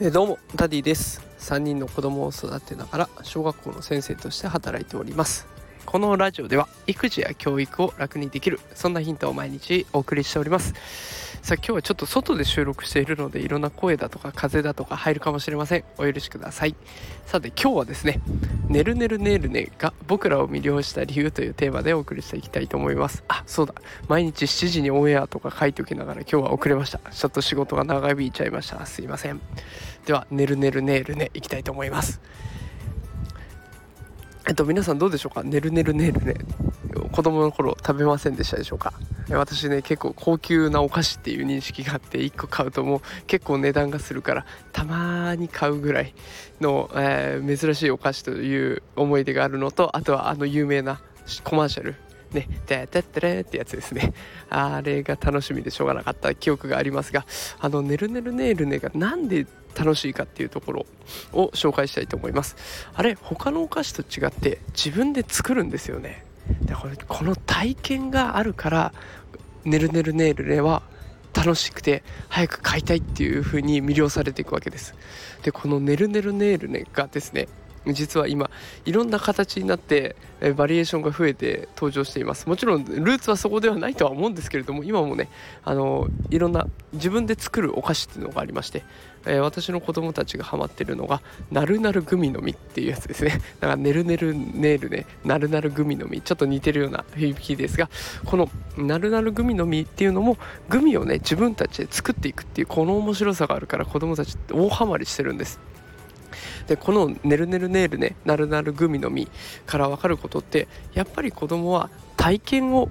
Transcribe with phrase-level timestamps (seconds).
[0.00, 1.22] えどうもダディです。
[1.38, 5.46] 3人の子供を育てながら小学校の先生として働いております。
[5.86, 10.74] このラジオでは育児や教育を楽にできるそんなヒントを毎日お送りしております。
[11.42, 15.84] さあ今日はちょっと外で収録しているのでいろんな声だとか風だとか入るかもしれません。
[15.98, 16.76] お許しください。
[17.26, 18.20] さて今日はですね
[18.70, 23.24] 「ねるねるねるね」が僕らを魅了した理由というテーマでお送りしていきたいと思います。
[23.26, 23.74] あそうだ。
[24.06, 27.00] 毎日7時にオンエアとか書いておきながら今日は遅れました。
[27.10, 28.86] ちょっと仕事が長引いちゃいました。
[28.86, 29.40] すいません。
[30.06, 32.20] では「ねるねるねるね」いきたいと思います。
[34.46, 35.42] えっと皆さんどうでしょうか？
[35.42, 36.34] ねるねるねるね。
[37.10, 38.92] 子供の頃食べませんでしたでしょうか？
[39.30, 46.14] 私ね結構高級なお菓子っていう認識があって1個買うともう結構値段がするからたまに買うぐらい
[46.60, 51.00] の、えー、珍しいお菓子という思い出があるのとあとはあの有名な
[51.44, 51.94] コマーシャル
[52.32, 54.14] ね、ててってれってやつですね。
[54.48, 57.26] あれが楽しみでしょうがなかった記憶がありますが、
[57.60, 59.46] あの、ねるねるねるねがなんで
[59.78, 60.86] 楽しいかっていうところ
[61.32, 62.56] を紹介したいと思います。
[62.94, 66.24] あれ、他のお菓子と違って自分で作るんですよね。
[66.62, 68.92] でこれこの体験があるから
[69.64, 70.82] ねるねるねるねは
[71.34, 74.94] 楽しくて早く買いたいっていう風に魅了されていくわけです。
[75.42, 77.48] でこのねるねるねるねがですね
[77.92, 78.50] 実は今
[78.84, 80.16] いろんな形になって
[80.56, 82.48] バリエーションが増えて登場しています。
[82.48, 85.28] もちろんルーツはそこではないとは思うんですけれども今もね
[85.64, 88.82] あのいろんな自分で作るお菓子っていうのがありまして、
[89.24, 93.40] えー、私の子供たちがハマってるのがなるなるグミの実っていうやつですね。
[93.60, 96.22] だからねるねるねるねなるなるグミの実。
[96.22, 97.88] ちょっと似てるような響きですが
[98.24, 105.71] このなるなるグミの実っていうのもグミをね自分たちで作っていくっていうこの面白さがあるから子供たちって大ハマりしてるんです。
[106.66, 109.28] でこの「ねるねるねるねなるなるグミの実」
[109.66, 112.88] から分かることってやっぱり子供は体験を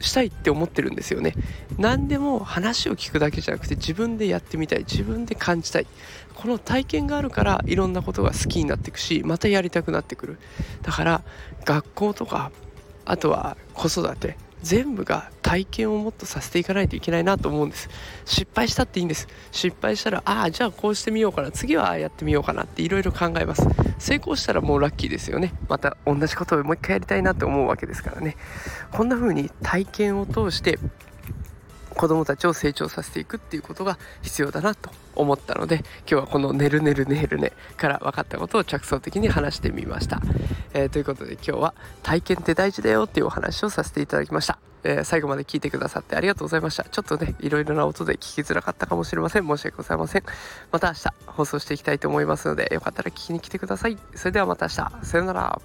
[0.00, 1.34] したいって思ってるんですよね。
[1.78, 5.86] 何でも話を聞くだけじゃなくて自分でやってみたい自分で感じたい。
[6.34, 10.38] この体験があるからいろんなことが好きになっていくしまたやりたくなってくる。
[10.82, 11.22] だから
[11.64, 12.50] 学校とか
[13.04, 17.90] あとは子育て全部が体験をもっとさせていかないといけないなと思うんです。
[18.24, 19.26] 失敗したっていいんです。
[19.50, 21.50] 失敗したらああじゃあこうしてみようかな。
[21.50, 23.66] 次はああやってみようかなっていろいろ考えます。
[23.98, 25.52] 成功したらもうラッキーですよね。
[25.68, 28.36] また同じことをもう一回やりたいなって思うわけですからね。
[28.92, 30.78] こんな風に体験を通して
[31.96, 40.22] 子供たちを成長させていくっていうことが必要だなと思ったので今日はこの「ねるねるねるね」から分かったことを着想的に話してみました、
[40.74, 41.74] えー、ということで今日は
[42.04, 44.69] 体験って大事だよっていうお話をさせていただきました。
[44.84, 46.84] えー、最後まで聞いてくださってありがとうございました。
[46.84, 49.46] ちょっとね、いろいろな音で聞きづらかったかもしれません。
[49.46, 50.24] 申し訳ございません。
[50.72, 53.98] また明日放送していきたいと思いますので、よかったら聞きに来てください。
[54.14, 54.68] それではまた明
[55.00, 55.06] 日。
[55.06, 55.60] さよなら。